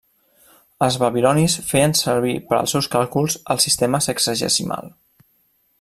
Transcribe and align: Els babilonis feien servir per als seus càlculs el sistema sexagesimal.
Els 0.85 0.95
babilonis 1.03 1.57
feien 1.73 1.93
servir 1.99 2.33
per 2.49 2.57
als 2.59 2.75
seus 2.77 2.89
càlculs 2.97 3.37
el 3.55 3.63
sistema 3.67 4.01
sexagesimal. 4.07 4.91